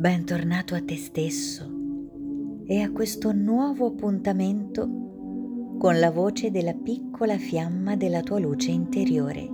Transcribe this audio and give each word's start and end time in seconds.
Bentornato 0.00 0.74
a 0.74 0.80
te 0.80 0.96
stesso 0.96 1.70
e 2.64 2.80
a 2.80 2.90
questo 2.90 3.32
nuovo 3.32 3.88
appuntamento 3.88 5.76
con 5.78 5.98
la 5.98 6.10
voce 6.10 6.50
della 6.50 6.72
piccola 6.72 7.36
fiamma 7.36 7.96
della 7.96 8.22
tua 8.22 8.38
luce 8.38 8.70
interiore, 8.70 9.46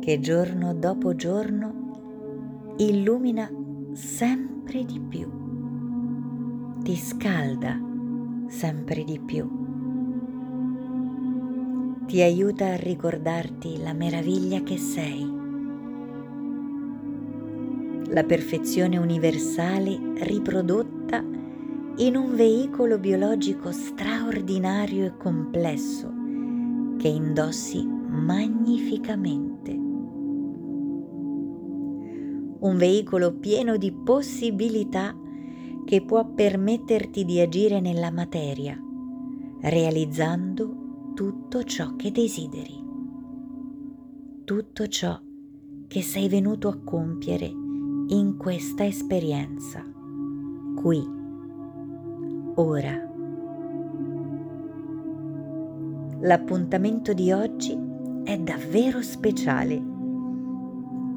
che 0.00 0.18
giorno 0.18 0.74
dopo 0.74 1.14
giorno 1.14 2.74
illumina 2.78 3.48
sempre 3.92 4.84
di 4.84 4.98
più, 4.98 5.30
ti 6.82 6.96
scalda 6.96 7.80
sempre 8.48 9.04
di 9.04 9.20
più, 9.20 9.48
ti 12.06 12.20
aiuta 12.20 12.66
a 12.66 12.76
ricordarti 12.76 13.80
la 13.80 13.92
meraviglia 13.92 14.60
che 14.64 14.76
sei 14.76 15.37
la 18.10 18.24
perfezione 18.24 18.96
universale 18.96 19.98
riprodotta 20.20 21.22
in 21.96 22.16
un 22.16 22.34
veicolo 22.34 22.98
biologico 22.98 23.70
straordinario 23.70 25.04
e 25.04 25.16
complesso 25.16 26.10
che 26.96 27.08
indossi 27.08 27.84
magnificamente. 27.86 29.72
Un 32.60 32.76
veicolo 32.76 33.34
pieno 33.34 33.76
di 33.76 33.92
possibilità 33.92 35.16
che 35.84 36.02
può 36.02 36.24
permetterti 36.26 37.24
di 37.24 37.40
agire 37.40 37.80
nella 37.80 38.10
materia, 38.10 38.80
realizzando 39.60 41.12
tutto 41.14 41.62
ciò 41.64 41.94
che 41.96 42.10
desideri, 42.10 42.84
tutto 44.44 44.86
ciò 44.86 45.20
che 45.86 46.02
sei 46.02 46.28
venuto 46.28 46.68
a 46.68 46.78
compiere 46.82 47.66
in 48.10 48.38
questa 48.38 48.86
esperienza, 48.86 49.84
qui, 50.76 51.06
ora. 52.54 53.06
L'appuntamento 56.20 57.12
di 57.12 57.32
oggi 57.32 57.78
è 58.24 58.38
davvero 58.38 59.02
speciale. 59.02 59.82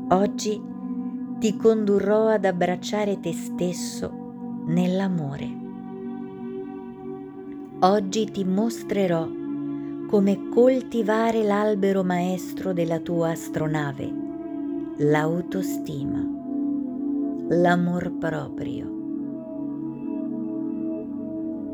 Oggi 0.10 0.62
ti 1.40 1.56
condurrò 1.56 2.28
ad 2.28 2.44
abbracciare 2.44 3.22
te 3.22 3.32
stesso 3.32 4.12
nell'amore. 4.66 5.60
Oggi 7.80 8.26
ti 8.26 8.44
mostrerò 8.44 9.28
come 10.10 10.50
coltivare 10.50 11.42
l'albero 11.42 12.04
maestro 12.04 12.74
della 12.74 13.00
tua 13.00 13.30
astronave, 13.30 14.14
l'autostima 14.98 16.40
l'amor 17.54 18.14
proprio. 18.14 18.90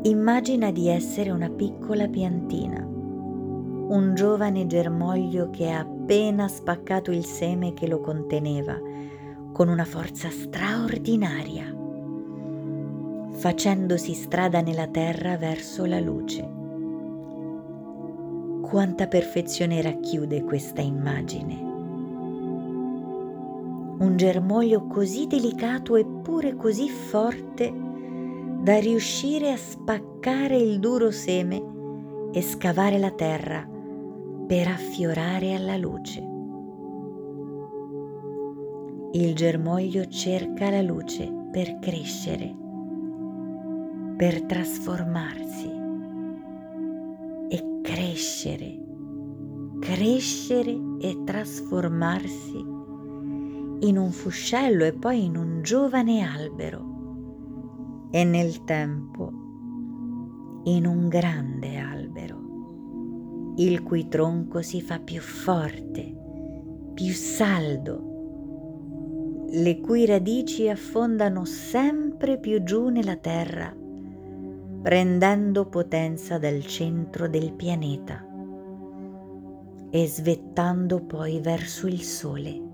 Immagina 0.02 0.72
di 0.72 0.88
essere 0.88 1.30
una 1.30 1.48
piccola 1.50 2.08
piantina, 2.08 2.84
un 2.84 4.12
giovane 4.16 4.66
germoglio 4.66 5.50
che 5.50 5.70
ha 5.70 5.78
appena 5.78 6.48
spaccato 6.48 7.12
il 7.12 7.24
seme 7.24 7.74
che 7.74 7.86
lo 7.86 8.00
conteneva 8.00 8.76
con 9.52 9.68
una 9.68 9.84
forza 9.84 10.30
straordinaria, 10.30 11.72
facendosi 13.30 14.14
strada 14.14 14.60
nella 14.60 14.88
terra 14.88 15.36
verso 15.36 15.84
la 15.84 16.00
luce. 16.00 16.56
Quanta 18.62 19.06
perfezione 19.06 19.80
racchiude 19.80 20.42
questa 20.42 20.80
immagine 20.80 21.67
un 23.98 24.16
germoglio 24.16 24.86
così 24.86 25.26
delicato 25.26 25.96
eppure 25.96 26.54
così 26.54 26.88
forte 26.88 27.72
da 28.60 28.78
riuscire 28.78 29.50
a 29.50 29.56
spaccare 29.56 30.56
il 30.56 30.78
duro 30.78 31.10
seme 31.10 31.76
e 32.32 32.42
scavare 32.42 32.98
la 32.98 33.10
terra 33.10 33.66
per 34.46 34.68
affiorare 34.68 35.54
alla 35.54 35.76
luce. 35.76 36.26
Il 39.12 39.34
germoglio 39.34 40.06
cerca 40.06 40.70
la 40.70 40.82
luce 40.82 41.32
per 41.50 41.78
crescere, 41.80 42.54
per 44.16 44.42
trasformarsi 44.42 45.70
e 47.48 47.80
crescere, 47.82 48.78
crescere 49.80 50.78
e 51.00 51.22
trasformarsi 51.24 52.77
in 53.80 53.96
un 53.96 54.10
fuscello 54.10 54.84
e 54.84 54.92
poi 54.92 55.24
in 55.24 55.36
un 55.36 55.62
giovane 55.62 56.22
albero. 56.22 56.96
E 58.10 58.24
nel 58.24 58.64
tempo 58.64 59.32
in 60.64 60.86
un 60.86 61.08
grande 61.08 61.76
albero, 61.76 63.54
il 63.56 63.82
cui 63.82 64.08
tronco 64.08 64.62
si 64.62 64.80
fa 64.80 64.98
più 64.98 65.20
forte, 65.20 66.16
più 66.94 67.12
saldo, 67.12 69.46
le 69.50 69.80
cui 69.80 70.04
radici 70.04 70.68
affondano 70.68 71.44
sempre 71.44 72.38
più 72.38 72.62
giù 72.64 72.88
nella 72.88 73.16
terra, 73.16 73.74
prendendo 74.82 75.66
potenza 75.66 76.38
dal 76.38 76.64
centro 76.66 77.28
del 77.28 77.52
pianeta 77.52 78.24
e 79.90 80.06
svettando 80.06 81.00
poi 81.00 81.40
verso 81.40 81.86
il 81.86 82.02
sole 82.02 82.68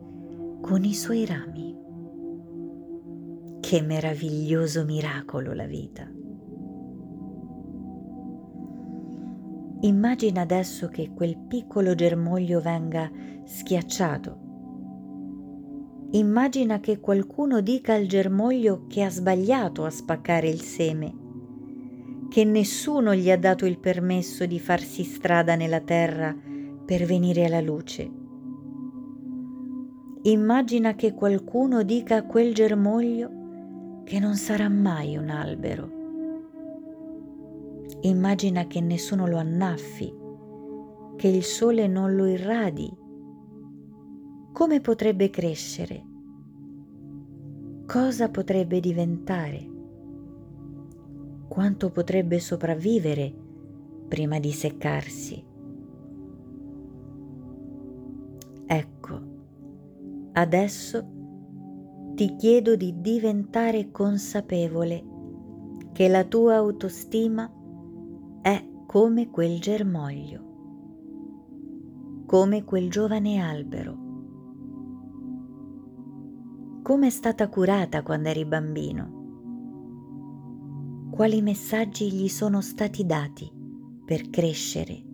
con 0.65 0.83
i 0.83 0.95
suoi 0.95 1.27
rami. 1.27 1.77
Che 3.61 3.83
meraviglioso 3.83 4.87
miracolo 4.87 5.53
la 5.53 5.67
vita. 5.67 6.11
Immagina 9.83 10.41
adesso 10.41 10.89
che 10.89 11.11
quel 11.15 11.37
piccolo 11.37 11.95
germoglio 11.95 12.63
venga 12.63 13.11
schiacciato. 13.45 14.39
Immagina 16.13 16.81
che 16.81 16.99
qualcuno 16.99 17.61
dica 17.61 17.93
al 17.93 18.07
germoglio 18.07 18.87
che 18.87 19.03
ha 19.03 19.11
sbagliato 19.11 19.85
a 19.85 19.91
spaccare 19.91 20.49
il 20.49 20.63
seme, 20.63 21.15
che 22.31 22.45
nessuno 22.45 23.15
gli 23.15 23.31
ha 23.31 23.37
dato 23.37 23.67
il 23.67 23.79
permesso 23.79 24.47
di 24.47 24.59
farsi 24.59 25.05
strada 25.05 25.57
nella 25.57 25.81
terra 25.81 26.35
per 26.87 27.05
venire 27.05 27.45
alla 27.45 27.61
luce 27.61 28.23
Immagina 30.27 30.95
che 30.95 31.13
qualcuno 31.13 31.83
dica 31.83 32.17
a 32.17 32.25
quel 32.25 32.55
germoglio 32.55 34.03
che 34.05 34.19
non 34.19 34.37
sarà 34.37 34.71
mai 34.71 35.19
un 35.19 35.29
albero. 35.29 35.91
Immagina 38.01 38.67
che 38.67 38.81
nessuno 38.81 39.27
lo 39.27 39.37
annaffi, 39.37 40.15
che 41.17 41.29
il 41.29 41.43
sole 41.43 41.87
non 41.89 42.17
lo 42.17 42.25
irradi. 42.25 42.91
Come 44.51 44.81
potrebbe 44.81 45.29
crescere? 45.29 46.03
Cosa 47.87 48.31
potrebbe 48.31 48.81
diventare? 48.81 49.71
Quanto 51.47 51.91
potrebbe 51.91 52.41
sopravvivere 52.41 53.31
prima 54.09 54.39
di 54.39 54.53
seccarsi? 54.53 55.53
Adesso 60.37 61.07
ti 62.15 62.35
chiedo 62.35 62.75
di 62.75 63.01
diventare 63.01 63.93
consapevole 63.93 65.05
che 65.93 66.09
la 66.09 66.25
tua 66.25 66.57
autostima 66.57 67.49
è 68.43 68.69
come 68.85 69.31
quel 69.31 69.61
germoglio, 69.61 70.43
come 72.27 72.65
quel 72.65 72.91
giovane 72.91 73.39
albero. 73.39 74.03
Come 76.83 77.07
è 77.07 77.11
stata 77.11 77.49
curata 77.49 78.03
quando 78.03 78.29
eri 78.29 78.45
bambino? 78.45 79.23
Quali 81.13 81.43
messaggi 81.43 82.11
gli 82.11 82.27
sono 82.29 82.61
stati 82.61 83.07
dati 83.07 83.49
per 84.05 84.31
crescere? 84.31 85.14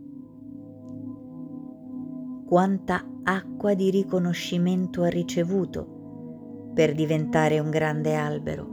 Quanta 2.50 3.06
acqua 3.22 3.74
di 3.74 3.90
riconoscimento 3.90 5.04
ha 5.04 5.08
ricevuto 5.08 6.72
per 6.74 6.94
diventare 6.94 7.60
un 7.60 7.70
grande 7.70 8.16
albero. 8.16 8.66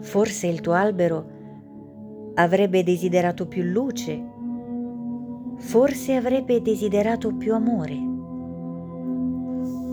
Forse 0.00 0.48
il 0.48 0.60
tuo 0.60 0.74
albero 0.74 2.32
avrebbe 2.34 2.82
desiderato 2.82 3.46
più 3.46 3.62
luce, 3.62 4.22
forse 5.56 6.14
avrebbe 6.14 6.60
desiderato 6.60 7.34
più 7.34 7.54
amore, 7.54 7.96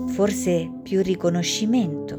forse 0.08 0.70
più 0.82 1.00
riconoscimento. 1.00 2.16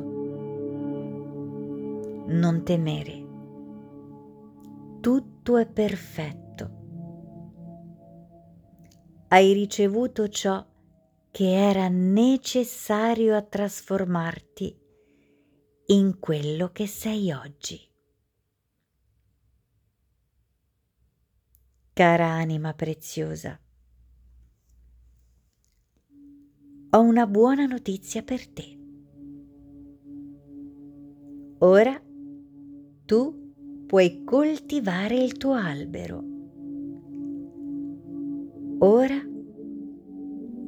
Non 2.26 2.64
temere, 2.64 3.26
tutto 5.02 5.58
è 5.58 5.68
perfetto 5.68 6.41
hai 9.34 9.54
ricevuto 9.54 10.28
ciò 10.28 10.66
che 11.32 11.54
era 11.54 11.88
necessario 11.88 13.34
a 13.38 13.42
trasformarti 13.42 14.78
in 15.88 16.20
quello 16.20 16.72
che 16.72 16.86
sei 16.86 17.32
oggi. 17.32 17.80
Cara 21.94 22.28
anima 22.28 22.74
preziosa, 22.74 23.58
ho 26.90 27.00
una 27.00 27.26
buona 27.26 27.66
notizia 27.66 28.24
per 28.24 28.48
te. 28.50 28.80
Ora 31.60 32.02
tu 33.06 33.86
puoi 33.88 34.26
coltivare 34.26 35.24
il 35.24 35.38
tuo 35.38 35.54
albero. 35.54 36.31
Ora 38.84 39.14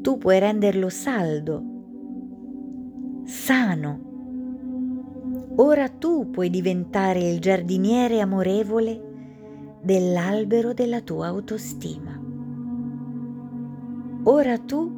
tu 0.03 0.17
puoi 0.19 0.37
renderlo 0.37 0.87
saldo, 0.89 1.63
sano. 3.23 4.11
Ora 5.55 5.89
tu 5.89 6.29
puoi 6.29 6.51
diventare 6.51 7.27
il 7.27 7.39
giardiniere 7.39 8.19
amorevole 8.19 9.79
dell'albero 9.81 10.73
della 10.73 11.01
tua 11.01 11.25
autostima. 11.25 12.21
Ora 14.25 14.59
tu 14.59 14.91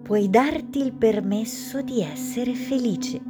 puoi 0.00 0.30
darti 0.30 0.78
il 0.84 0.92
permesso 0.92 1.82
di 1.82 2.00
essere 2.00 2.54
felice. 2.54 3.20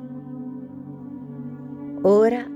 Ora 2.03 2.47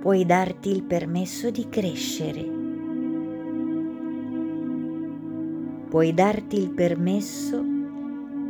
puoi 0.00 0.24
darti 0.24 0.70
il 0.70 0.82
permesso 0.84 1.50
di 1.50 1.68
crescere. 1.68 2.57
Puoi 5.88 6.12
darti 6.12 6.58
il 6.58 6.70
permesso 6.70 7.64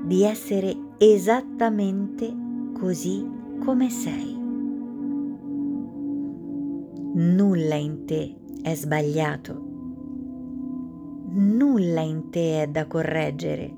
di 0.04 0.24
essere 0.24 0.76
esattamente 0.98 2.34
così 2.72 3.24
come 3.60 3.90
sei. 3.90 4.36
Nulla 7.14 7.76
in 7.76 8.04
te 8.06 8.34
è 8.62 8.74
sbagliato. 8.74 9.66
Nulla 11.30 12.00
in 12.00 12.30
te 12.30 12.62
è 12.62 12.66
da 12.66 12.86
correggere. 12.86 13.74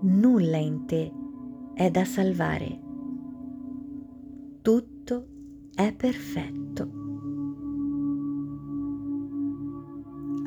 Nulla 0.00 0.56
in 0.56 0.86
te 0.86 1.12
è 1.74 1.90
da 1.90 2.04
salvare. 2.04 2.80
Tutto 4.62 5.26
è 5.74 5.92
perfetto. 5.92 7.07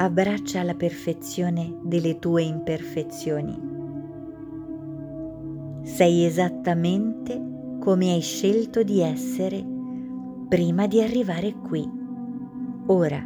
Abbraccia 0.02 0.64
la 0.64 0.74
perfezione 0.74 1.78
delle 1.84 2.18
tue 2.18 2.42
imperfezioni. 2.42 3.56
Sei 5.84 6.26
esattamente 6.26 7.78
come 7.80 8.12
hai 8.12 8.22
scelto 8.22 8.82
di 8.82 9.00
essere 9.00 9.64
prima 10.50 10.88
di 10.88 11.04
arrivare 11.04 11.54
qui 11.54 11.88
ora. 12.88 13.24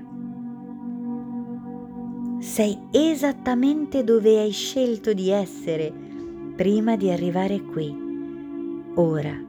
Sei 2.39 2.77
esattamente 2.91 4.03
dove 4.03 4.37
hai 4.37 4.51
scelto 4.51 5.13
di 5.13 5.29
essere 5.29 5.93
prima 6.57 6.97
di 6.97 7.09
arrivare 7.09 7.61
qui, 7.61 7.95
ora. 8.95 9.43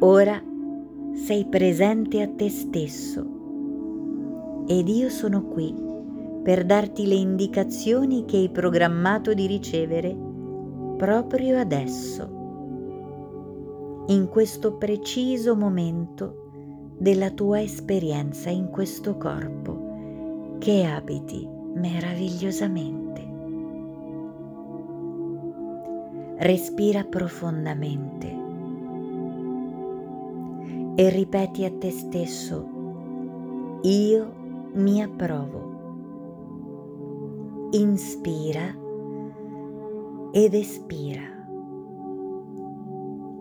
Ora 0.00 0.42
sei 1.14 1.44
presente 1.44 2.20
a 2.20 2.28
te 2.28 2.48
stesso 2.48 3.36
ed 4.70 4.86
io 4.88 5.08
sono 5.08 5.44
qui 5.44 5.74
per 6.42 6.66
darti 6.66 7.06
le 7.06 7.14
indicazioni 7.14 8.26
che 8.26 8.36
hai 8.36 8.50
programmato 8.50 9.32
di 9.32 9.46
ricevere 9.46 10.14
proprio 10.98 11.58
adesso, 11.58 12.28
in 14.08 14.28
questo 14.28 14.74
preciso 14.74 15.56
momento 15.56 16.92
della 16.98 17.30
tua 17.30 17.62
esperienza 17.62 18.50
in 18.50 18.68
questo 18.68 19.16
corpo 19.16 20.56
che 20.58 20.84
abiti 20.84 21.48
meravigliosamente. 21.74 23.26
Respira 26.36 27.04
profondamente 27.04 28.36
e 30.94 31.08
ripeti 31.08 31.64
a 31.64 31.70
te 31.70 31.90
stesso, 31.90 32.68
io 33.82 34.37
mi 34.78 35.02
approvo. 35.02 35.76
Inspira 37.72 38.74
ed 40.30 40.54
espira. 40.54 41.36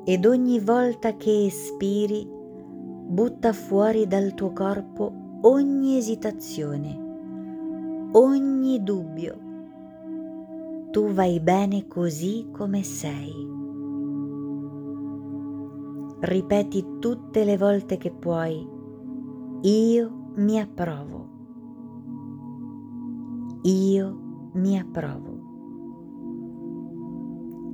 Ed 0.03 0.25
ogni 0.25 0.59
volta 0.59 1.15
che 1.15 1.45
espiri, 1.45 2.27
butta 2.27 3.53
fuori 3.53 4.07
dal 4.07 4.33
tuo 4.33 4.51
corpo 4.51 5.13
ogni 5.41 5.97
esitazione, 5.97 8.09
ogni 8.13 8.81
dubbio. 8.81 9.45
Tu 10.89 11.13
vai 11.13 11.39
bene 11.39 11.87
così 11.87 12.47
come 12.51 12.81
sei. 12.81 13.55
Ripeti 16.19 16.83
tutte 16.99 17.43
le 17.43 17.57
volte 17.57 17.97
che 17.97 18.11
puoi, 18.11 18.67
io 19.61 20.16
mi 20.37 20.59
approvo. 20.59 21.35
Io 23.63 24.49
mi 24.53 24.79
approvo. 24.79 25.35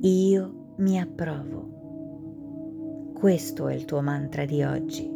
Io 0.00 0.72
mi 0.76 1.00
approvo. 1.00 3.12
Questo 3.14 3.68
è 3.68 3.74
il 3.74 3.84
tuo 3.84 4.02
mantra 4.02 4.44
di 4.44 4.62
oggi. 4.62 5.12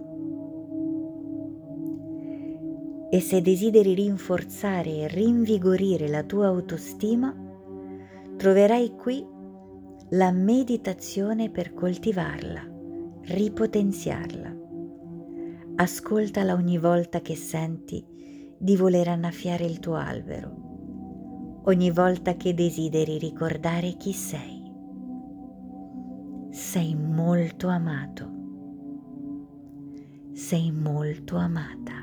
e 3.11 3.21
se 3.21 3.41
desideri 3.41 3.95
rinforzare 3.95 4.99
e 4.99 5.09
rinvigorire 5.09 6.09
la 6.09 6.23
tua 6.25 6.49
autostima, 6.49 7.35
troverai 8.37 8.95
qui 8.97 9.25
la 10.11 10.31
meditazione 10.31 11.51
per 11.51 11.73
coltivarla, 11.73 12.69
ripotenziarla. 13.23 14.58
Ascoltala 15.81 16.55
ogni 16.55 16.77
volta 16.77 17.21
che 17.21 17.37
senti 17.37 18.05
di 18.59 18.75
voler 18.75 19.07
annaffiare 19.07 19.65
il 19.65 19.79
tuo 19.79 19.95
albero, 19.95 21.63
ogni 21.67 21.93
volta 21.93 22.35
che 22.35 22.53
desideri 22.53 23.17
ricordare 23.17 23.93
chi 23.97 24.13
sei. 24.13 24.61
Sei 26.51 26.97
molto 26.97 27.69
amato, 27.69 28.29
sei 30.33 30.73
molto 30.73 31.37
amata. 31.37 31.98